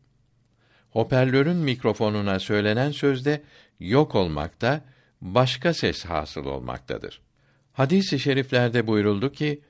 [0.91, 3.43] Hoparlörün mikrofonuna söylenen sözde
[3.81, 4.85] yok olmakta,
[5.21, 7.21] başka ses hasıl olmaktadır.
[7.73, 9.61] Hadis-i şeriflerde buyuruldu ki,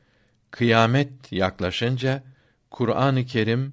[0.51, 2.23] kıyamet yaklaşınca
[2.71, 3.73] Kur'an-ı Kerim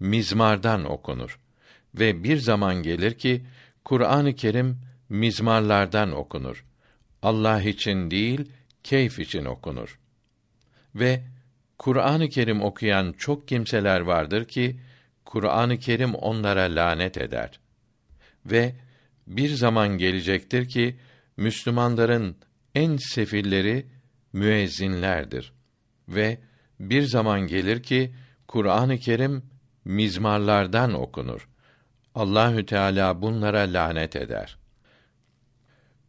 [0.00, 1.40] mizmardan okunur
[1.94, 3.46] ve bir zaman gelir ki
[3.84, 6.64] Kur'an-ı Kerim mizmarlardan okunur.
[7.22, 8.52] Allah için değil,
[8.82, 10.00] keyf için okunur.
[10.94, 11.22] Ve
[11.78, 14.80] Kur'an-ı Kerim okuyan çok kimseler vardır ki
[15.24, 17.60] Kur'an-ı Kerim onlara lanet eder.
[18.46, 18.74] Ve
[19.26, 20.96] bir zaman gelecektir ki
[21.36, 22.36] Müslümanların
[22.74, 23.86] en sefilleri
[24.32, 25.52] müezzinlerdir
[26.08, 26.38] ve
[26.80, 28.14] bir zaman gelir ki
[28.48, 29.42] Kur'an-ı Kerim
[29.84, 31.48] mizmarlardan okunur.
[32.14, 34.58] Allahü Teala bunlara lanet eder.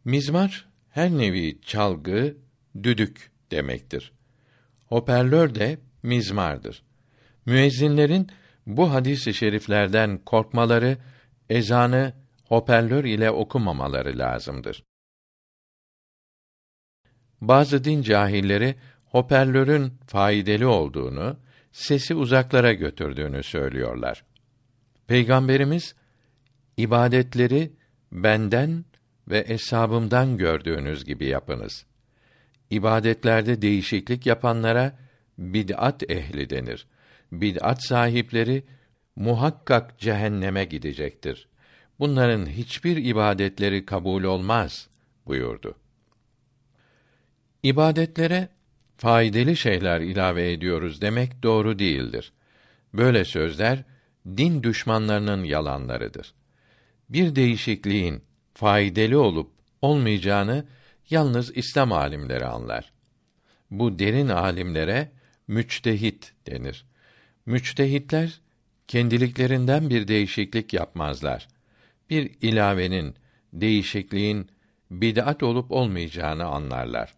[0.04, 2.36] Mizmar her nevi çalgı,
[2.82, 4.12] düdük demektir.
[4.92, 6.82] Hoparlör de mizmardır.
[7.46, 8.30] Müezzinlerin
[8.66, 10.98] bu hadis-i şeriflerden korkmaları,
[11.50, 12.14] ezanı
[12.48, 14.84] hoparlör ile okumamaları lazımdır.
[17.40, 18.74] Bazı din cahilleri
[19.04, 21.36] hoparlörün faydalı olduğunu,
[21.72, 24.24] sesi uzaklara götürdüğünü söylüyorlar.
[25.06, 25.94] Peygamberimiz
[26.76, 27.72] ibadetleri
[28.12, 28.84] benden
[29.28, 31.86] ve hesabımdan gördüğünüz gibi yapınız.
[32.72, 34.98] İbadetlerde değişiklik yapanlara
[35.38, 36.86] bid'at ehli denir.
[37.32, 38.64] Bid'at sahipleri
[39.16, 41.48] muhakkak cehenneme gidecektir.
[41.98, 44.88] Bunların hiçbir ibadetleri kabul olmaz
[45.26, 45.74] buyurdu.
[47.62, 48.48] İbadetlere
[48.96, 52.32] faydalı şeyler ilave ediyoruz demek doğru değildir.
[52.94, 53.84] Böyle sözler
[54.26, 56.34] din düşmanlarının yalanlarıdır.
[57.08, 58.22] Bir değişikliğin
[58.54, 59.50] faydalı olup
[59.82, 60.64] olmayacağını
[61.10, 62.92] yalnız İslam alimleri anlar.
[63.70, 65.12] Bu derin alimlere
[65.48, 66.86] müçtehit denir.
[67.46, 68.40] Müçtehitler
[68.88, 71.48] kendiliklerinden bir değişiklik yapmazlar.
[72.10, 73.14] Bir ilavenin,
[73.52, 74.50] değişikliğin
[74.90, 77.14] bid'at olup olmayacağını anlarlar.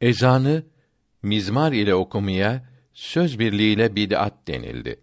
[0.00, 0.62] Ezanı
[1.22, 5.00] mizmar ile okumaya söz birliğiyle bid'at denildi.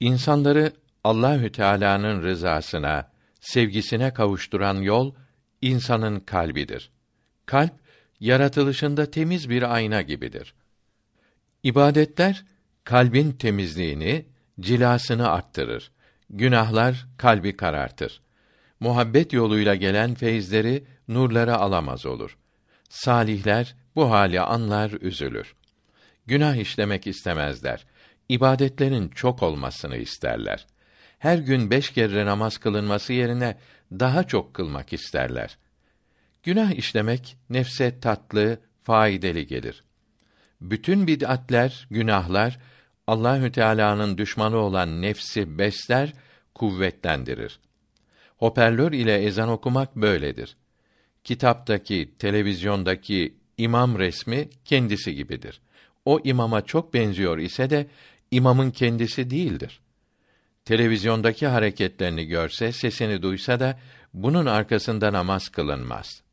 [0.00, 0.72] İnsanları
[1.04, 5.14] Allahü Teala'nın rızasına, sevgisine kavuşturan yol
[5.62, 6.90] insanın kalbidir.
[7.46, 7.72] Kalp
[8.20, 10.54] yaratılışında temiz bir ayna gibidir.
[11.62, 12.44] İbadetler
[12.84, 14.26] kalbin temizliğini,
[14.60, 15.90] cilasını arttırır.
[16.30, 18.20] Günahlar kalbi karartır.
[18.80, 22.36] Muhabbet yoluyla gelen feyizleri, nurları alamaz olur.
[22.88, 25.54] Salihler bu hali anlar, üzülür.
[26.26, 27.86] Günah işlemek istemezler.
[28.28, 30.66] İbadetlerin çok olmasını isterler.
[31.18, 33.56] Her gün beş kere namaz kılınması yerine
[33.92, 35.58] daha çok kılmak isterler.
[36.46, 39.84] Günah işlemek nefse tatlı, faydalı gelir.
[40.60, 42.58] Bütün bid'atler, günahlar
[43.06, 46.12] Allahü Teala'nın düşmanı olan nefsi besler,
[46.54, 47.60] kuvvetlendirir.
[48.36, 50.56] Hoparlör ile ezan okumak böyledir.
[51.24, 55.60] Kitaptaki, televizyondaki imam resmi kendisi gibidir.
[56.04, 57.86] O imama çok benziyor ise de
[58.30, 59.80] imamın kendisi değildir.
[60.64, 63.78] Televizyondaki hareketlerini görse, sesini duysa da
[64.14, 66.25] bunun arkasında namaz kılınmaz.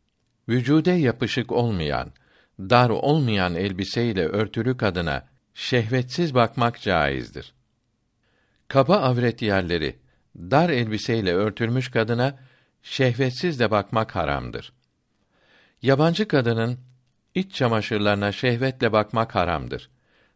[0.49, 2.11] Vücude yapışık olmayan,
[2.59, 7.53] dar olmayan elbiseyle örtülü kadına şehvetsiz bakmak caizdir.
[8.67, 9.99] Kaba avret yerleri
[10.35, 12.39] dar elbiseyle örtülmüş kadına
[12.81, 14.73] şehvetsiz de bakmak haramdır.
[15.81, 16.79] Yabancı kadının
[17.35, 19.89] iç çamaşırlarına şehvetle bakmak haramdır.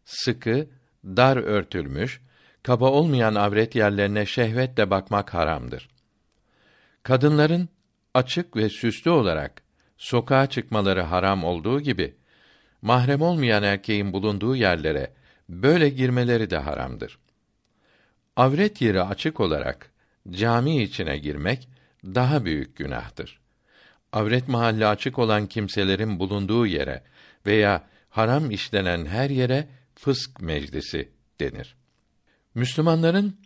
[0.05, 0.68] Sıkı,
[1.05, 2.22] dar örtülmüş,
[2.64, 5.89] kaba olmayan avret yerlerine şehvetle bakmak haramdır.
[7.03, 7.70] Kadınların
[8.14, 9.66] açık ve süslü olarak
[9.98, 12.16] sokağa çıkmaları haram olduğu gibi
[12.82, 15.14] mahrem olmayan erkeğin bulunduğu yerlere
[15.50, 17.20] böyle girmeleri de haramdır.
[18.36, 19.91] Avret yeri açık olarak
[20.30, 21.70] cami içine girmek
[22.06, 23.39] daha büyük günahtır.
[24.12, 27.04] Avret mahalli açık olan kimselerin bulunduğu yere
[27.45, 31.76] veya haram işlenen her yere fısk meclisi denir.
[32.56, 33.39] Müslümanların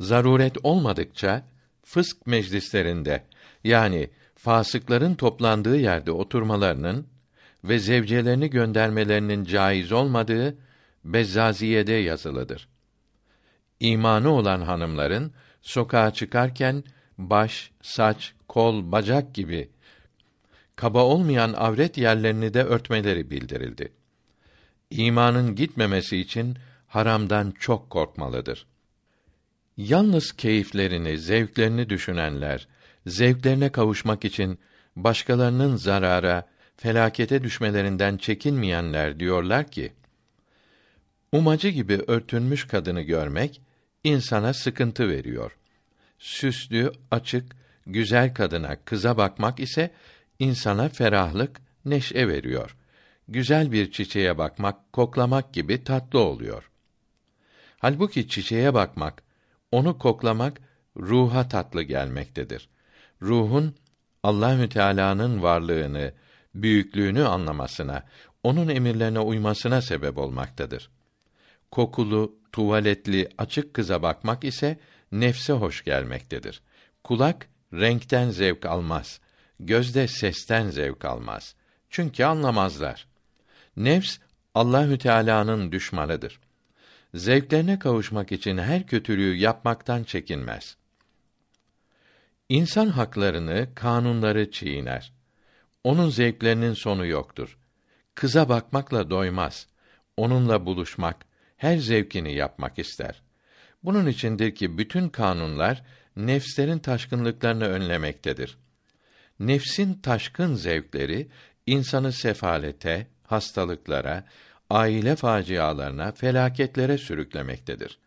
[0.00, 1.44] zaruret olmadıkça
[1.84, 3.24] fısk meclislerinde
[3.64, 4.10] yani
[4.42, 7.06] fasıkların toplandığı yerde oturmalarının
[7.64, 10.58] ve zevcelerini göndermelerinin caiz olmadığı
[11.04, 12.68] Bezzaziye'de yazılıdır.
[13.80, 16.84] İmanı olan hanımların sokağa çıkarken
[17.18, 19.70] baş, saç, kol, bacak gibi
[20.76, 23.92] kaba olmayan avret yerlerini de örtmeleri bildirildi.
[24.90, 28.66] İmanın gitmemesi için haramdan çok korkmalıdır.
[29.76, 32.68] Yalnız keyiflerini, zevklerini düşünenler,
[33.06, 34.58] zevklerine kavuşmak için
[34.96, 39.92] başkalarının zarara, felakete düşmelerinden çekinmeyenler diyorlar ki:
[41.32, 43.62] Umacı gibi örtünmüş kadını görmek
[44.04, 45.56] insana sıkıntı veriyor.
[46.18, 49.90] Süslü, açık, güzel kadına, kıza bakmak ise
[50.38, 52.76] insana ferahlık, neşe veriyor.
[53.28, 56.70] Güzel bir çiçeğe bakmak, koklamak gibi tatlı oluyor.
[57.78, 59.22] Halbuki çiçeğe bakmak,
[59.72, 60.60] onu koklamak
[60.96, 62.68] ruha tatlı gelmektedir.
[63.22, 63.74] Ruhun
[64.22, 66.12] Allahü Teala'nın varlığını,
[66.54, 68.02] büyüklüğünü anlamasına,
[68.42, 70.90] onun emirlerine uymasına sebep olmaktadır.
[71.70, 74.78] Kokulu, tuvaletli, açık kıza bakmak ise
[75.12, 76.62] nefse hoş gelmektedir.
[77.04, 79.20] Kulak renkten zevk almaz.
[79.60, 81.54] Gözde sesten zevk almaz.
[81.90, 83.06] Çünkü anlamazlar.
[83.76, 84.18] Nefs
[84.54, 86.40] Allahü Teala'nın düşmanıdır.
[87.14, 90.76] Zevklerine kavuşmak için her kötülüğü yapmaktan çekinmez.
[92.48, 95.12] İnsan haklarını, kanunları çiğner.
[95.84, 97.58] Onun zevklerinin sonu yoktur.
[98.14, 99.66] Kıza bakmakla doymaz.
[100.16, 101.16] Onunla buluşmak,
[101.56, 103.22] her zevkini yapmak ister.
[103.84, 105.82] Bunun içindir ki bütün kanunlar
[106.16, 108.58] nefslerin taşkınlıklarını önlemektedir.
[109.40, 111.28] Nefsin taşkın zevkleri
[111.66, 114.24] insanı sefalete, hastalıklara,
[114.70, 117.98] aile facialarına, felaketlere sürüklemektedir.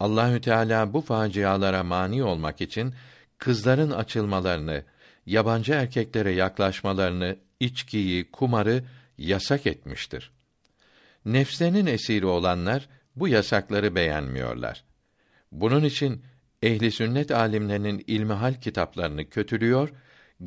[0.00, 2.94] Allahü Teala bu facialara mani olmak için
[3.38, 4.84] kızların açılmalarını,
[5.26, 8.84] yabancı erkeklere yaklaşmalarını, içkiyi, kumarı
[9.18, 10.30] yasak etmiştir.
[11.24, 14.84] Nefslerinin esiri olanlar bu yasakları beğenmiyorlar.
[15.52, 16.24] Bunun için
[16.62, 19.88] ehli sünnet alimlerinin ilmihal kitaplarını kötülüyor,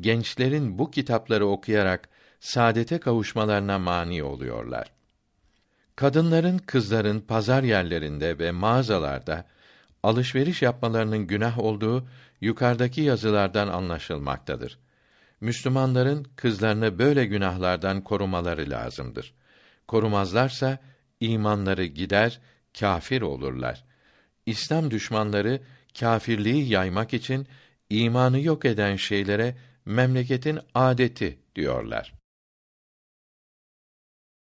[0.00, 2.08] gençlerin bu kitapları okuyarak
[2.40, 4.92] saadete kavuşmalarına mani oluyorlar.
[5.96, 9.44] Kadınların, kızların pazar yerlerinde ve mağazalarda
[10.02, 12.08] alışveriş yapmalarının günah olduğu
[12.40, 14.78] yukarıdaki yazılardan anlaşılmaktadır.
[15.40, 19.34] Müslümanların kızlarını böyle günahlardan korumaları lazımdır.
[19.88, 20.78] Korumazlarsa
[21.20, 22.40] imanları gider,
[22.80, 23.84] kafir olurlar.
[24.46, 25.60] İslam düşmanları
[26.00, 27.46] kâfirliği yaymak için
[27.90, 32.17] imanı yok eden şeylere memleketin adeti diyorlar.